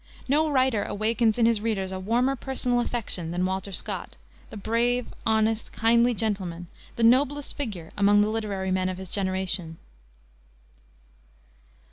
[0.27, 4.17] No writer awakens in his readers a warmer personal affection than Walter Scott,
[4.49, 9.77] the brave, honest, kindly gentleman, the noblest figure among the literary men of his generation.